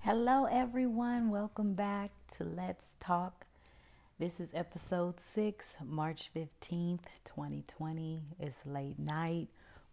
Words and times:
Hello, 0.00 0.48
everyone. 0.50 1.30
Welcome 1.30 1.74
back 1.74 2.10
to 2.36 2.44
Let's 2.44 2.96
Talk. 2.98 3.46
This 4.18 4.40
is 4.40 4.48
episode 4.52 5.20
six, 5.20 5.76
March 5.84 6.28
15th, 6.34 7.04
2020. 7.24 8.22
It's 8.40 8.66
late 8.66 8.98
night, 8.98 9.46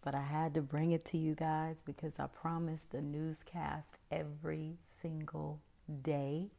but 0.04 0.16
I 0.16 0.24
had 0.24 0.56
to 0.56 0.64
bring 0.64 0.94
it 0.94 1.06
to 1.06 1.20
you 1.20 1.36
guys 1.36 1.84
because 1.86 2.14
I 2.18 2.26
promised 2.26 2.96
a 2.96 3.02
newscast 3.04 4.00
every 4.12 4.80
single 5.00 5.62
day. 6.02 6.50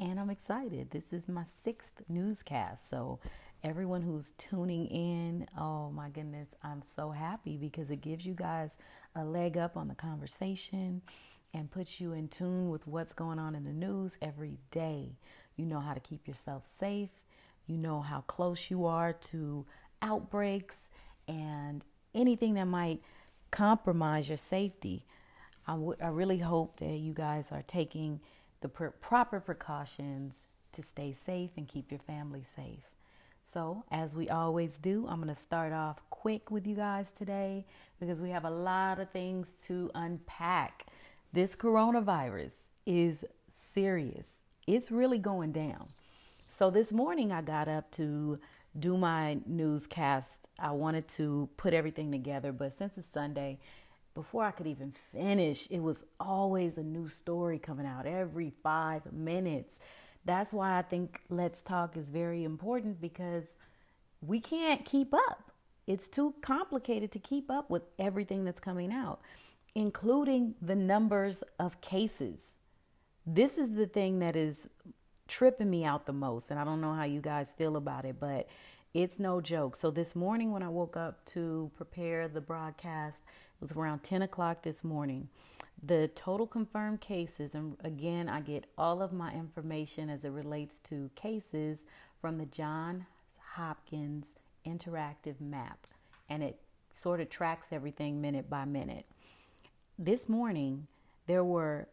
And 0.00 0.18
I'm 0.18 0.30
excited. 0.30 0.92
This 0.92 1.12
is 1.12 1.28
my 1.28 1.44
sixth 1.62 2.00
newscast. 2.08 2.88
So, 2.88 3.20
everyone 3.62 4.00
who's 4.00 4.32
tuning 4.38 4.86
in, 4.86 5.46
oh 5.58 5.90
my 5.90 6.08
goodness, 6.08 6.48
I'm 6.64 6.80
so 6.96 7.10
happy 7.10 7.58
because 7.58 7.90
it 7.90 8.00
gives 8.00 8.24
you 8.24 8.32
guys 8.32 8.78
a 9.14 9.26
leg 9.26 9.58
up 9.58 9.76
on 9.76 9.88
the 9.88 9.94
conversation 9.94 11.02
and 11.52 11.70
puts 11.70 12.00
you 12.00 12.14
in 12.14 12.28
tune 12.28 12.70
with 12.70 12.86
what's 12.86 13.12
going 13.12 13.38
on 13.38 13.54
in 13.54 13.64
the 13.64 13.74
news 13.74 14.16
every 14.22 14.56
day. 14.70 15.18
You 15.56 15.66
know 15.66 15.80
how 15.80 15.92
to 15.92 16.00
keep 16.00 16.26
yourself 16.26 16.62
safe, 16.66 17.10
you 17.66 17.76
know 17.76 18.00
how 18.00 18.22
close 18.22 18.70
you 18.70 18.86
are 18.86 19.12
to 19.12 19.66
outbreaks 20.00 20.88
and 21.28 21.84
anything 22.14 22.54
that 22.54 22.64
might 22.64 23.02
compromise 23.50 24.28
your 24.30 24.38
safety. 24.38 25.04
I, 25.66 25.72
w- 25.72 25.96
I 26.02 26.06
really 26.08 26.38
hope 26.38 26.78
that 26.80 26.96
you 26.96 27.12
guys 27.12 27.48
are 27.52 27.62
taking 27.66 28.20
the 28.60 28.68
pr- 28.68 28.86
proper 28.86 29.40
precautions 29.40 30.46
to 30.72 30.82
stay 30.82 31.12
safe 31.12 31.50
and 31.56 31.66
keep 31.66 31.90
your 31.90 32.00
family 32.00 32.44
safe. 32.56 32.84
So, 33.52 33.84
as 33.90 34.14
we 34.14 34.28
always 34.28 34.76
do, 34.76 35.06
I'm 35.08 35.16
going 35.16 35.28
to 35.28 35.34
start 35.34 35.72
off 35.72 35.98
quick 36.10 36.52
with 36.52 36.66
you 36.66 36.76
guys 36.76 37.10
today 37.10 37.64
because 37.98 38.20
we 38.20 38.30
have 38.30 38.44
a 38.44 38.50
lot 38.50 39.00
of 39.00 39.10
things 39.10 39.48
to 39.66 39.90
unpack. 39.94 40.86
This 41.32 41.56
coronavirus 41.56 42.52
is 42.86 43.24
serious, 43.50 44.28
it's 44.66 44.90
really 44.90 45.18
going 45.18 45.50
down. 45.50 45.88
So, 46.48 46.70
this 46.70 46.92
morning 46.92 47.32
I 47.32 47.42
got 47.42 47.66
up 47.66 47.90
to 47.92 48.38
do 48.78 48.96
my 48.96 49.38
newscast. 49.46 50.46
I 50.58 50.70
wanted 50.70 51.08
to 51.08 51.48
put 51.56 51.74
everything 51.74 52.12
together, 52.12 52.52
but 52.52 52.72
since 52.72 52.98
it's 52.98 53.08
Sunday, 53.08 53.58
before 54.14 54.44
I 54.44 54.50
could 54.50 54.66
even 54.66 54.92
finish, 55.12 55.66
it 55.70 55.80
was 55.80 56.04
always 56.18 56.76
a 56.76 56.82
new 56.82 57.08
story 57.08 57.58
coming 57.58 57.86
out 57.86 58.06
every 58.06 58.52
five 58.62 59.12
minutes. 59.12 59.78
That's 60.24 60.52
why 60.52 60.78
I 60.78 60.82
think 60.82 61.20
Let's 61.30 61.62
Talk 61.62 61.96
is 61.96 62.08
very 62.08 62.44
important 62.44 63.00
because 63.00 63.44
we 64.20 64.40
can't 64.40 64.84
keep 64.84 65.14
up. 65.14 65.52
It's 65.86 66.08
too 66.08 66.34
complicated 66.42 67.10
to 67.12 67.18
keep 67.18 67.50
up 67.50 67.70
with 67.70 67.82
everything 67.98 68.44
that's 68.44 68.60
coming 68.60 68.92
out, 68.92 69.20
including 69.74 70.54
the 70.60 70.76
numbers 70.76 71.42
of 71.58 71.80
cases. 71.80 72.40
This 73.26 73.58
is 73.58 73.72
the 73.72 73.86
thing 73.86 74.18
that 74.18 74.36
is 74.36 74.68
tripping 75.26 75.70
me 75.70 75.84
out 75.84 76.06
the 76.06 76.12
most. 76.12 76.50
And 76.50 76.60
I 76.60 76.64
don't 76.64 76.80
know 76.80 76.92
how 76.92 77.04
you 77.04 77.20
guys 77.20 77.54
feel 77.56 77.76
about 77.76 78.04
it, 78.04 78.16
but 78.20 78.48
it's 78.92 79.18
no 79.18 79.40
joke. 79.40 79.76
So 79.76 79.90
this 79.90 80.16
morning, 80.16 80.52
when 80.52 80.62
I 80.62 80.68
woke 80.68 80.96
up 80.96 81.24
to 81.26 81.70
prepare 81.76 82.28
the 82.28 82.40
broadcast, 82.40 83.22
was 83.60 83.72
around 83.72 84.02
10 84.02 84.22
o'clock 84.22 84.62
this 84.62 84.82
morning. 84.82 85.28
The 85.82 86.08
total 86.08 86.46
confirmed 86.46 87.00
cases, 87.00 87.54
and 87.54 87.76
again, 87.82 88.28
I 88.28 88.40
get 88.40 88.66
all 88.76 89.00
of 89.02 89.12
my 89.12 89.32
information 89.32 90.10
as 90.10 90.24
it 90.24 90.30
relates 90.30 90.78
to 90.80 91.10
cases 91.14 91.84
from 92.20 92.38
the 92.38 92.46
John 92.46 93.06
Hopkins 93.54 94.34
interactive 94.66 95.40
map, 95.40 95.86
and 96.28 96.42
it 96.42 96.58
sort 96.94 97.20
of 97.20 97.30
tracks 97.30 97.72
everything 97.72 98.20
minute 98.20 98.50
by 98.50 98.66
minute. 98.66 99.06
This 99.98 100.28
morning, 100.28 100.86
there 101.26 101.44
were 101.44 101.88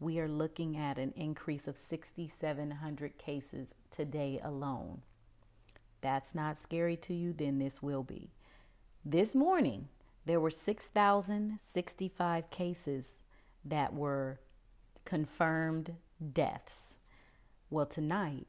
we 0.00 0.18
are 0.18 0.28
looking 0.28 0.76
at 0.76 0.98
an 0.98 1.12
increase 1.14 1.68
of 1.68 1.76
6,700 1.76 3.18
cases 3.18 3.74
today 3.90 4.40
alone. 4.42 5.02
That's 6.00 6.34
not 6.34 6.56
scary 6.56 6.96
to 6.96 7.14
you, 7.14 7.32
then 7.32 7.58
this 7.58 7.82
will 7.82 8.02
be. 8.02 8.30
This 9.04 9.34
morning, 9.34 9.88
there 10.24 10.40
were 10.40 10.50
6,065 10.50 12.50
cases 12.50 13.18
that 13.64 13.92
were 13.92 14.40
confirmed 15.04 15.96
deaths. 16.32 16.96
Well, 17.70 17.86
tonight, 17.86 18.48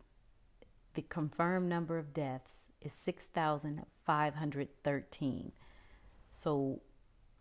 the 0.93 1.03
confirmed 1.03 1.69
number 1.69 1.97
of 1.97 2.13
deaths 2.13 2.67
is 2.81 2.91
6,513. 2.93 5.51
So, 6.31 6.81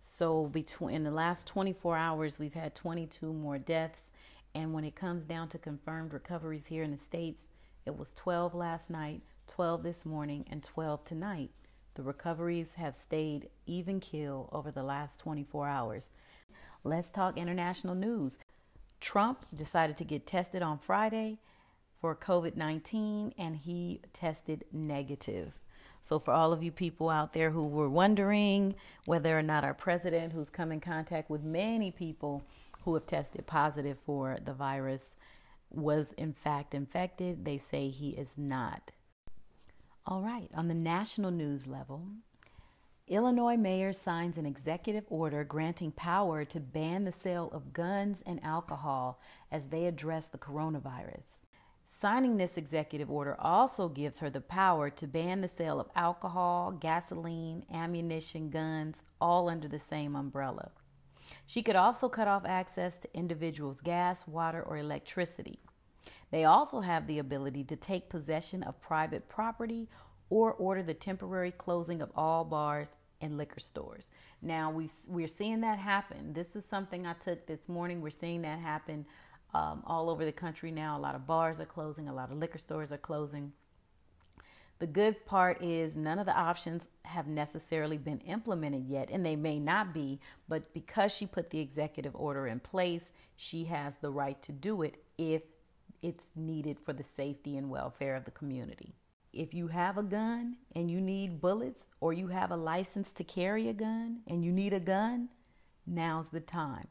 So 0.01 0.45
between 0.45 0.95
in 0.95 1.03
the 1.03 1.11
last 1.11 1.45
24 1.45 1.97
hours 1.97 2.39
we've 2.39 2.53
had 2.53 2.73
22 2.73 3.31
more 3.33 3.57
deaths. 3.57 4.09
And 4.53 4.73
when 4.73 4.85
it 4.85 4.95
comes 4.95 5.25
down 5.25 5.49
to 5.49 5.57
confirmed 5.57 6.13
recoveries 6.13 6.67
here 6.67 6.83
in 6.83 6.91
the 6.91 6.97
states, 6.97 7.45
it 7.85 7.97
was 7.97 8.13
12 8.13 8.55
last 8.55 8.89
night, 8.89 9.21
12 9.47 9.83
this 9.83 10.05
morning, 10.05 10.45
and 10.49 10.63
12 10.63 11.03
tonight. 11.03 11.51
The 11.95 12.03
recoveries 12.03 12.75
have 12.75 12.95
stayed 12.95 13.49
even 13.65 13.99
keel 13.99 14.49
over 14.51 14.71
the 14.71 14.83
last 14.83 15.19
24 15.19 15.67
hours. 15.67 16.11
Let's 16.83 17.09
talk 17.09 17.37
international 17.37 17.95
news. 17.95 18.39
Trump 19.05 19.45
decided 19.55 19.99
to 19.99 20.03
get 20.03 20.25
tested 20.25 20.63
on 20.63 20.79
Friday 20.79 21.37
for 22.01 22.15
COVID 22.15 22.55
19 22.55 23.35
and 23.37 23.55
he 23.55 24.01
tested 24.13 24.65
negative. 24.71 25.51
So, 26.01 26.17
for 26.17 26.31
all 26.31 26.51
of 26.51 26.63
you 26.63 26.71
people 26.71 27.11
out 27.11 27.31
there 27.31 27.51
who 27.51 27.67
were 27.67 27.87
wondering 27.87 28.73
whether 29.05 29.37
or 29.37 29.43
not 29.43 29.63
our 29.63 29.75
president, 29.75 30.33
who's 30.33 30.49
come 30.49 30.71
in 30.71 30.81
contact 30.81 31.29
with 31.29 31.43
many 31.43 31.91
people 31.91 32.41
who 32.81 32.95
have 32.95 33.05
tested 33.05 33.45
positive 33.45 33.99
for 34.07 34.39
the 34.43 34.53
virus, 34.53 35.13
was 35.69 36.11
in 36.13 36.33
fact 36.33 36.73
infected, 36.73 37.45
they 37.45 37.59
say 37.59 37.89
he 37.89 38.09
is 38.09 38.39
not. 38.39 38.89
All 40.07 40.23
right, 40.23 40.49
on 40.55 40.67
the 40.67 40.73
national 40.73 41.29
news 41.29 41.67
level, 41.67 42.07
Illinois 43.07 43.55
mayor 43.55 43.93
signs 43.93 44.35
an 44.35 44.47
executive 44.47 45.05
order 45.09 45.43
granting 45.43 45.91
power 45.91 46.43
to 46.43 46.59
ban 46.59 47.03
the 47.03 47.11
sale 47.11 47.51
of 47.53 47.71
guns 47.71 48.23
and 48.25 48.43
alcohol 48.43 49.21
as 49.51 49.67
they 49.67 49.85
address 49.85 50.25
the 50.25 50.39
coronavirus. 50.39 51.43
Signing 51.85 52.37
this 52.37 52.57
executive 52.57 53.11
order 53.11 53.39
also 53.39 53.89
gives 53.89 54.17
her 54.17 54.31
the 54.31 54.41
power 54.41 54.89
to 54.89 55.05
ban 55.05 55.41
the 55.41 55.47
sale 55.47 55.79
of 55.79 55.91
alcohol, 55.95 56.71
gasoline, 56.71 57.63
ammunition, 57.71 58.49
guns, 58.49 59.03
all 59.21 59.49
under 59.49 59.67
the 59.67 59.79
same 59.79 60.15
umbrella. 60.15 60.71
She 61.45 61.61
could 61.61 61.75
also 61.75 62.09
cut 62.09 62.27
off 62.27 62.43
access 62.43 62.97
to 62.99 63.15
individuals' 63.15 63.81
gas, 63.81 64.27
water, 64.27 64.63
or 64.63 64.77
electricity. 64.77 65.59
They 66.31 66.43
also 66.43 66.81
have 66.81 67.05
the 67.05 67.19
ability 67.19 67.65
to 67.65 67.75
take 67.75 68.09
possession 68.09 68.63
of 68.63 68.81
private 68.81 69.29
property 69.29 69.87
or 70.29 70.53
order 70.53 70.83
the 70.83 70.93
temporary 70.93 71.51
closing 71.51 72.01
of 72.01 72.11
all 72.15 72.43
bars 72.43 72.91
and 73.21 73.37
liquor 73.37 73.59
stores. 73.59 74.09
Now 74.41 74.69
we 74.71 74.89
we're 75.07 75.27
seeing 75.27 75.61
that 75.61 75.79
happen. 75.79 76.33
This 76.33 76.55
is 76.55 76.65
something 76.65 77.05
I 77.05 77.13
took 77.13 77.45
this 77.45 77.69
morning. 77.69 78.01
We're 78.01 78.09
seeing 78.09 78.41
that 78.43 78.59
happen 78.59 79.05
um, 79.53 79.83
all 79.85 80.09
over 80.09 80.25
the 80.25 80.31
country 80.31 80.71
now. 80.71 80.97
A 80.97 80.99
lot 80.99 81.15
of 81.15 81.25
bars 81.25 81.59
are 81.59 81.65
closing. 81.65 82.07
A 82.07 82.13
lot 82.13 82.31
of 82.31 82.37
liquor 82.37 82.57
stores 82.57 82.91
are 82.91 82.97
closing. 82.97 83.53
The 84.79 84.87
good 84.87 85.25
part 85.25 85.63
is 85.63 85.95
none 85.95 86.19
of 86.19 86.25
the 86.25 86.37
options 86.37 86.89
have 87.03 87.27
necessarily 87.27 87.97
been 87.97 88.19
implemented 88.19 88.85
yet, 88.87 89.09
and 89.09 89.25
they 89.25 89.37
may 89.37 89.55
not 89.55 89.93
be, 89.93 90.19
but 90.49 90.73
because 90.73 91.15
she 91.15 91.25
put 91.25 91.49
the 91.49 91.61
executive 91.61 92.13
order 92.13 92.45
in 92.45 92.59
place, 92.59 93.11
she 93.37 93.63
has 93.65 93.95
the 93.95 94.11
right 94.11 94.41
to 94.41 94.51
do 94.51 94.81
it 94.81 95.01
if 95.17 95.43
it's 96.01 96.31
needed 96.35 96.77
for 96.77 96.91
the 96.91 97.03
safety 97.03 97.55
and 97.55 97.69
welfare 97.69 98.17
of 98.17 98.25
the 98.25 98.31
community. 98.31 98.93
If 99.35 99.53
you 99.53 99.67
have 99.67 99.97
a 99.97 100.03
gun 100.03 100.55
and 100.73 100.89
you 100.89 101.01
need 101.01 101.41
bullets, 101.41 101.87
or 101.99 102.13
you 102.13 102.29
have 102.29 102.51
a 102.51 102.55
license 102.55 103.11
to 103.11 103.23
carry 103.25 103.67
a 103.67 103.73
gun 103.73 104.21
and 104.27 104.45
you 104.45 104.51
need 104.53 104.71
a 104.71 104.79
gun, 104.79 105.27
now's 105.85 106.29
the 106.29 106.39
time. 106.39 106.87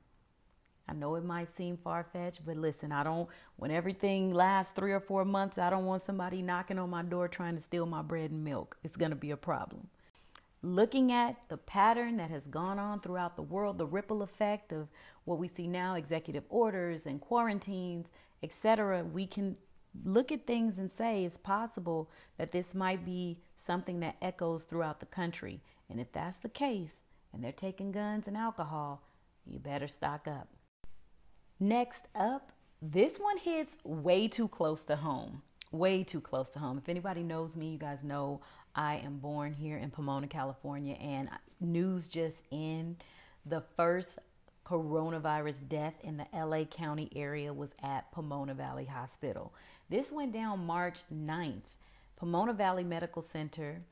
I 0.87 0.93
know 0.93 1.15
it 1.15 1.25
might 1.25 1.57
seem 1.57 1.79
far 1.79 2.05
fetched, 2.13 2.45
but 2.45 2.59
listen, 2.59 2.93
I 2.93 3.03
don't, 3.03 3.31
when 3.57 3.71
everything 3.71 4.35
lasts 4.35 4.75
three 4.77 4.93
or 4.93 5.01
four 5.01 5.25
months, 5.25 5.57
I 5.57 5.71
don't 5.71 5.87
want 5.87 6.05
somebody 6.05 6.43
knocking 6.43 6.79
on 6.79 6.91
my 6.91 7.03
door 7.03 7.29
trying 7.29 7.55
to 7.55 7.63
steal 7.63 7.87
my 7.87 8.03
bread 8.03 8.31
and 8.31 8.45
milk. 8.45 8.77
It's 8.85 8.99
going 8.99 9.11
to 9.11 9.17
be 9.17 9.31
a 9.31 9.39
problem. 9.39 9.89
Looking 10.61 11.13
at 11.13 11.37
the 11.49 11.57
pattern 11.57 12.19
that 12.19 12.29
has 12.29 12.47
gone 12.47 12.79
on 12.79 13.01
throughout 13.01 13.37
the 13.37 13.43
world, 13.43 13.79
the 13.79 13.87
ripple 13.87 14.21
effect 14.21 14.71
of 14.71 14.89
what 15.25 15.39
we 15.39 15.49
see 15.49 15.67
now 15.67 15.95
executive 15.95 16.45
orders 16.51 17.07
and 17.07 17.23
quarantines, 17.23 18.09
etc., 18.43 19.03
we 19.03 19.27
can 19.27 19.57
look 20.03 20.33
at 20.33 20.47
things 20.47 20.79
and 20.79 20.91
say 20.91 21.25
it's 21.25 21.39
possible 21.39 22.11
that 22.39 22.53
this 22.53 22.75
might 22.75 23.05
be 23.05 23.39
something 23.65 24.01
that 24.01 24.17
echoes 24.21 24.65
throughout 24.65 25.01
the 25.01 25.07
country. 25.07 25.61
And 25.89 26.01
if 26.01 26.13
that's 26.13 26.39
the 26.39 26.49
case, 26.49 27.03
and 27.33 27.43
they're 27.43 27.53
taking 27.53 27.93
guns 27.93 28.29
and 28.29 28.37
alcohol, 28.37 29.03
you 29.47 29.59
better 29.59 29.89
stock 29.89 30.27
up. 30.27 30.49
Next 31.59 32.07
up, 32.15 32.53
this 32.81 33.19
one 33.19 33.39
hits 33.39 33.77
way 33.85 34.29
too 34.29 34.49
close 34.49 34.85
to 34.85 34.97
home. 34.97 35.43
Way 35.71 36.05
too 36.05 36.21
close 36.21 36.51
to 36.51 36.59
home. 36.61 36.79
If 36.79 36.89
anybody 36.89 37.23
knows 37.23 37.57
me, 37.57 37.73
you 37.73 37.79
guys 37.79 38.05
know 38.05 38.41
I 38.75 38.97
am 38.97 39.19
born 39.19 39.53
here 39.53 39.77
in 39.77 39.91
Pomona, 39.91 40.29
California, 40.29 40.95
and 40.95 41.29
news 41.61 42.07
just 42.09 42.45
in 42.51 42.97
the 43.45 43.63
first 43.77 44.19
coronavirus 44.65 45.69
death 45.69 45.95
in 46.03 46.17
the 46.17 46.27
LA 46.35 46.65
County 46.65 47.11
area 47.15 47.53
was 47.53 47.71
at 47.83 48.11
Pomona 48.13 48.55
Valley 48.55 48.87
Hospital. 48.87 49.53
This 49.91 50.11
went 50.11 50.33
down 50.33 50.67
March 50.67 51.01
9th. 51.13 51.77
Pomona 52.17 52.53
Valley 52.53 52.85
Medical 52.85 53.23
Center 53.23 53.83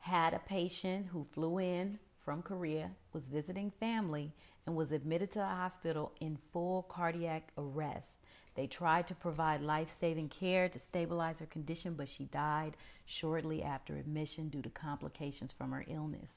had 0.00 0.32
a 0.32 0.38
patient 0.38 1.08
who 1.12 1.26
flew 1.32 1.58
in 1.58 1.98
from 2.24 2.42
Korea, 2.42 2.90
was 3.12 3.28
visiting 3.28 3.70
family, 3.70 4.32
and 4.66 4.76
was 4.76 4.92
admitted 4.92 5.30
to 5.32 5.38
the 5.38 5.46
hospital 5.46 6.12
in 6.20 6.38
full 6.52 6.82
cardiac 6.82 7.48
arrest. 7.56 8.18
They 8.54 8.66
tried 8.66 9.06
to 9.06 9.14
provide 9.14 9.62
life 9.62 9.94
saving 10.00 10.30
care 10.30 10.68
to 10.68 10.78
stabilize 10.78 11.40
her 11.40 11.46
condition, 11.46 11.94
but 11.94 12.08
she 12.08 12.24
died 12.24 12.76
shortly 13.06 13.62
after 13.62 13.96
admission 13.96 14.48
due 14.48 14.62
to 14.62 14.68
complications 14.68 15.52
from 15.52 15.72
her 15.72 15.84
illness. 15.88 16.32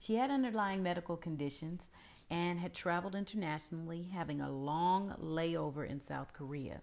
She 0.00 0.14
had 0.14 0.30
underlying 0.30 0.82
medical 0.82 1.16
conditions 1.16 1.88
and 2.30 2.58
had 2.60 2.74
traveled 2.74 3.14
internationally, 3.14 4.10
having 4.12 4.40
a 4.40 4.50
long 4.50 5.14
layover 5.22 5.88
in 5.88 6.00
South 6.00 6.32
Korea. 6.32 6.80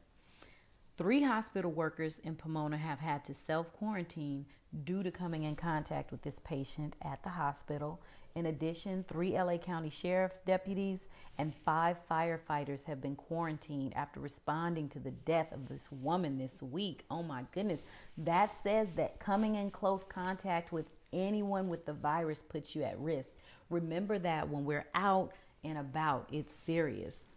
Three 0.97 1.23
hospital 1.23 1.71
workers 1.71 2.19
in 2.19 2.35
Pomona 2.35 2.77
have 2.77 2.99
had 2.99 3.25
to 3.25 3.33
self 3.33 3.71
quarantine 3.73 4.45
due 4.83 5.03
to 5.03 5.11
coming 5.11 5.43
in 5.43 5.55
contact 5.55 6.11
with 6.11 6.21
this 6.21 6.39
patient 6.39 6.95
at 7.01 7.23
the 7.23 7.29
hospital, 7.29 8.01
in 8.35 8.47
addition, 8.47 9.05
three 9.07 9.31
LA 9.39 9.57
County 9.57 9.89
Sheriff's 9.89 10.39
deputies 10.39 10.99
and 11.37 11.55
five 11.55 11.97
firefighters 12.09 12.83
have 12.83 13.01
been 13.01 13.15
quarantined 13.15 13.95
after 13.95 14.19
responding 14.19 14.89
to 14.89 14.99
the 14.99 15.11
death 15.11 15.53
of 15.53 15.69
this 15.69 15.89
woman 15.89 16.37
this 16.37 16.61
week. 16.61 17.05
Oh 17.09 17.23
my 17.23 17.45
goodness. 17.53 17.81
That 18.17 18.53
says 18.61 18.89
that 18.97 19.19
coming 19.19 19.55
in 19.55 19.71
close 19.71 20.03
contact 20.03 20.73
with 20.73 20.87
anyone 21.15 21.67
with 21.67 21.85
the 21.85 21.93
virus 21.93 22.43
puts 22.43 22.75
you 22.75 22.83
at 22.83 22.99
risk. 22.99 23.29
Remember 23.69 24.19
that 24.19 24.49
when 24.49 24.65
we're 24.65 24.85
out 24.93 25.31
and 25.63 25.77
about, 25.79 26.29
it's 26.31 26.53
serious. 26.53 27.27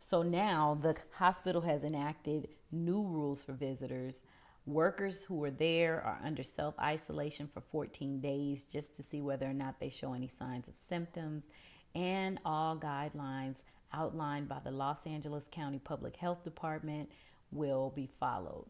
So 0.00 0.22
now 0.22 0.78
the 0.80 0.96
hospital 1.12 1.60
has 1.60 1.84
enacted 1.84 2.48
new 2.72 3.02
rules 3.02 3.44
for 3.44 3.52
visitors 3.52 4.22
Workers 4.68 5.24
who 5.24 5.42
are 5.44 5.50
there 5.50 6.02
are 6.02 6.20
under 6.22 6.42
self 6.42 6.78
isolation 6.78 7.48
for 7.48 7.62
14 7.72 8.20
days 8.20 8.64
just 8.64 8.94
to 8.96 9.02
see 9.02 9.22
whether 9.22 9.46
or 9.46 9.54
not 9.54 9.80
they 9.80 9.88
show 9.88 10.12
any 10.12 10.28
signs 10.28 10.68
of 10.68 10.76
symptoms, 10.76 11.46
and 11.94 12.38
all 12.44 12.76
guidelines 12.76 13.62
outlined 13.94 14.46
by 14.46 14.58
the 14.62 14.70
Los 14.70 15.06
Angeles 15.06 15.48
County 15.50 15.78
Public 15.78 16.16
Health 16.16 16.44
Department 16.44 17.10
will 17.50 17.94
be 17.96 18.10
followed. 18.20 18.66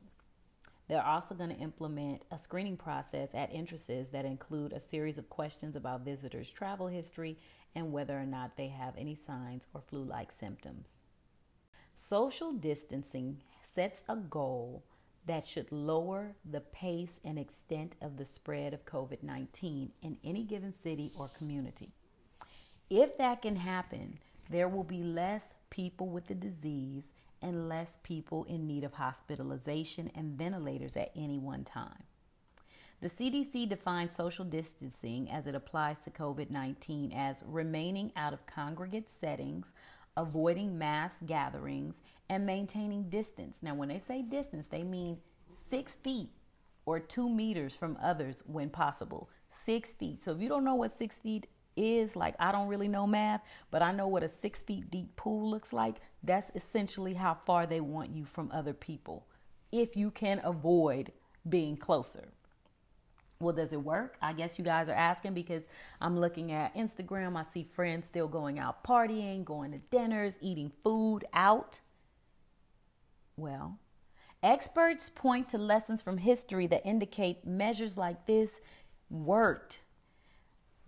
They're 0.88 1.04
also 1.04 1.34
going 1.34 1.50
to 1.50 1.56
implement 1.56 2.22
a 2.30 2.38
screening 2.38 2.78
process 2.78 3.34
at 3.34 3.50
entrances 3.52 4.08
that 4.10 4.24
include 4.24 4.72
a 4.72 4.80
series 4.80 5.18
of 5.18 5.28
questions 5.28 5.76
about 5.76 6.04
visitors' 6.04 6.50
travel 6.50 6.86
history 6.86 7.38
and 7.74 7.92
whether 7.92 8.18
or 8.18 8.24
not 8.24 8.56
they 8.56 8.68
have 8.68 8.94
any 8.96 9.14
signs 9.14 9.68
or 9.74 9.82
flu 9.82 10.02
like 10.02 10.32
symptoms. 10.32 11.00
Social 11.94 12.52
distancing 12.52 13.42
sets 13.62 14.02
a 14.08 14.16
goal 14.16 14.82
that 15.26 15.46
should 15.46 15.70
lower 15.70 16.34
the 16.50 16.60
pace 16.60 17.20
and 17.22 17.38
extent 17.38 17.94
of 18.00 18.16
the 18.16 18.24
spread 18.24 18.72
of 18.72 18.86
COVID 18.86 19.22
19 19.22 19.92
in 20.00 20.16
any 20.24 20.42
given 20.42 20.72
city 20.72 21.12
or 21.18 21.28
community. 21.28 21.92
If 22.88 23.18
that 23.18 23.42
can 23.42 23.56
happen, 23.56 24.18
there 24.48 24.68
will 24.68 24.84
be 24.84 25.02
less 25.02 25.52
people 25.68 26.08
with 26.08 26.28
the 26.28 26.34
disease 26.34 27.12
and 27.42 27.68
less 27.68 27.98
people 28.02 28.44
in 28.44 28.66
need 28.66 28.84
of 28.84 28.94
hospitalization 28.94 30.10
and 30.14 30.36
ventilators 30.36 30.96
at 30.96 31.12
any 31.14 31.38
one 31.38 31.64
time. 31.64 32.04
The 33.00 33.08
CDC 33.08 33.68
defines 33.68 34.14
social 34.14 34.44
distancing 34.44 35.30
as 35.30 35.46
it 35.46 35.54
applies 35.54 36.00
to 36.00 36.10
COVID 36.10 36.50
19 36.50 37.12
as 37.12 37.44
remaining 37.46 38.12
out 38.16 38.32
of 38.32 38.46
congregate 38.46 39.08
settings, 39.08 39.72
avoiding 40.16 40.76
mass 40.78 41.16
gatherings, 41.24 42.02
and 42.28 42.44
maintaining 42.44 43.08
distance. 43.08 43.62
Now, 43.62 43.74
when 43.74 43.88
they 43.88 44.00
say 44.00 44.22
distance, 44.22 44.66
they 44.66 44.82
mean 44.82 45.18
six 45.70 45.94
feet 45.94 46.30
or 46.86 46.98
two 46.98 47.28
meters 47.28 47.76
from 47.76 47.96
others 48.02 48.42
when 48.46 48.70
possible. 48.70 49.30
Six 49.50 49.94
feet. 49.94 50.22
So 50.22 50.32
if 50.32 50.40
you 50.40 50.48
don't 50.48 50.64
know 50.64 50.74
what 50.74 50.96
six 50.96 51.18
feet 51.20 51.46
is, 51.78 52.16
like 52.16 52.34
I 52.38 52.52
don't 52.52 52.68
really 52.68 52.88
know 52.88 53.06
math, 53.06 53.42
but 53.70 53.82
I 53.82 53.92
know 53.92 54.08
what 54.08 54.22
a 54.22 54.28
six 54.28 54.62
feet 54.62 54.90
deep 54.90 55.16
pool 55.16 55.50
looks 55.50 55.72
like. 55.72 55.96
That's 56.22 56.50
essentially 56.54 57.14
how 57.14 57.38
far 57.46 57.66
they 57.66 57.80
want 57.80 58.10
you 58.10 58.24
from 58.24 58.50
other 58.52 58.74
people 58.74 59.26
if 59.70 59.96
you 59.96 60.10
can 60.10 60.40
avoid 60.44 61.12
being 61.48 61.76
closer. 61.76 62.28
Well, 63.40 63.54
does 63.54 63.72
it 63.72 63.82
work? 63.82 64.16
I 64.20 64.32
guess 64.32 64.58
you 64.58 64.64
guys 64.64 64.88
are 64.88 64.94
asking 64.94 65.34
because 65.34 65.62
I'm 66.00 66.18
looking 66.18 66.50
at 66.50 66.74
Instagram. 66.74 67.36
I 67.36 67.44
see 67.44 67.62
friends 67.62 68.06
still 68.06 68.26
going 68.26 68.58
out 68.58 68.82
partying, 68.82 69.44
going 69.44 69.70
to 69.72 69.78
dinners, 69.78 70.34
eating 70.40 70.72
food 70.82 71.24
out. 71.32 71.80
Well, 73.36 73.78
experts 74.42 75.08
point 75.08 75.48
to 75.50 75.58
lessons 75.58 76.02
from 76.02 76.18
history 76.18 76.66
that 76.66 76.84
indicate 76.84 77.46
measures 77.46 77.96
like 77.96 78.26
this 78.26 78.60
worked. 79.08 79.80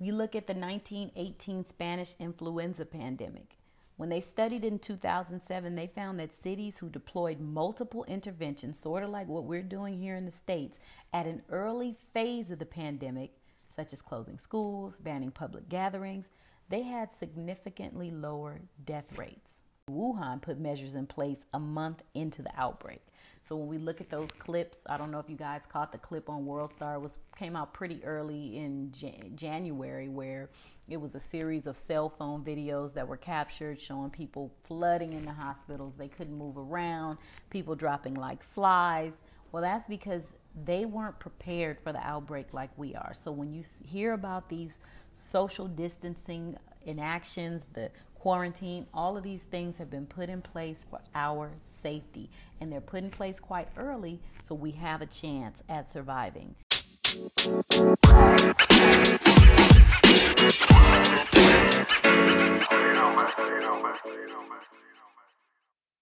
You 0.02 0.14
look 0.14 0.34
at 0.34 0.46
the 0.46 0.54
1918 0.54 1.66
Spanish 1.66 2.14
influenza 2.18 2.86
pandemic. 2.86 3.58
When 3.98 4.08
they 4.08 4.22
studied 4.22 4.64
in 4.64 4.78
2007, 4.78 5.76
they 5.76 5.88
found 5.88 6.18
that 6.18 6.32
cities 6.32 6.78
who 6.78 6.88
deployed 6.88 7.38
multiple 7.38 8.04
interventions, 8.04 8.78
sort 8.78 9.02
of 9.02 9.10
like 9.10 9.28
what 9.28 9.44
we're 9.44 9.60
doing 9.62 9.98
here 9.98 10.16
in 10.16 10.24
the 10.24 10.32
States, 10.32 10.80
at 11.12 11.26
an 11.26 11.42
early 11.50 11.98
phase 12.14 12.50
of 12.50 12.58
the 12.58 12.64
pandemic, 12.64 13.32
such 13.68 13.92
as 13.92 14.00
closing 14.00 14.38
schools, 14.38 15.00
banning 15.00 15.30
public 15.30 15.68
gatherings, 15.68 16.30
they 16.70 16.80
had 16.80 17.12
significantly 17.12 18.10
lower 18.10 18.62
death 18.82 19.18
rates. 19.18 19.64
Wuhan 19.90 20.40
put 20.40 20.58
measures 20.58 20.94
in 20.94 21.06
place 21.06 21.44
a 21.52 21.58
month 21.58 22.02
into 22.14 22.42
the 22.42 22.52
outbreak. 22.56 23.02
So 23.44 23.56
when 23.56 23.68
we 23.68 23.78
look 23.78 24.00
at 24.00 24.10
those 24.10 24.30
clips, 24.30 24.80
I 24.86 24.96
don't 24.96 25.10
know 25.10 25.18
if 25.18 25.28
you 25.28 25.36
guys 25.36 25.62
caught 25.68 25.90
the 25.90 25.98
clip 25.98 26.28
on 26.28 26.44
WorldStar 26.44 27.00
was 27.00 27.18
came 27.36 27.56
out 27.56 27.72
pretty 27.74 28.04
early 28.04 28.56
in 28.56 28.92
Jan- 28.92 29.32
January 29.34 30.08
where 30.08 30.50
it 30.88 30.98
was 30.98 31.14
a 31.14 31.20
series 31.20 31.66
of 31.66 31.74
cell 31.74 32.08
phone 32.08 32.44
videos 32.44 32.94
that 32.94 33.08
were 33.08 33.16
captured 33.16 33.80
showing 33.80 34.10
people 34.10 34.52
flooding 34.64 35.14
in 35.14 35.24
the 35.24 35.32
hospitals. 35.32 35.96
They 35.96 36.08
couldn't 36.08 36.36
move 36.36 36.58
around, 36.58 37.18
people 37.48 37.74
dropping 37.74 38.14
like 38.14 38.42
flies. 38.42 39.14
Well, 39.50 39.62
that's 39.62 39.88
because 39.88 40.34
they 40.64 40.84
weren't 40.84 41.18
prepared 41.18 41.80
for 41.80 41.92
the 41.92 42.06
outbreak 42.06 42.52
like 42.52 42.70
we 42.76 42.94
are. 42.94 43.12
So 43.14 43.32
when 43.32 43.52
you 43.52 43.64
hear 43.84 44.12
about 44.12 44.48
these 44.48 44.78
social 45.12 45.66
distancing 45.66 46.56
inactions, 46.82 47.66
the 47.72 47.90
quarantine, 48.20 48.86
all 48.92 49.16
of 49.16 49.22
these 49.22 49.44
things 49.44 49.78
have 49.78 49.88
been 49.88 50.04
put 50.04 50.28
in 50.28 50.42
place 50.42 50.84
for 50.90 51.00
our 51.14 51.52
safety. 51.62 52.28
And 52.60 52.70
they're 52.70 52.82
put 52.82 53.02
in 53.02 53.08
place 53.08 53.40
quite 53.40 53.68
early, 53.78 54.20
so 54.42 54.54
we 54.54 54.72
have 54.72 55.00
a 55.00 55.06
chance 55.06 55.62
at 55.70 55.88
surviving. 55.88 56.54